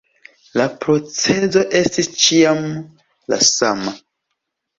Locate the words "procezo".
0.85-1.63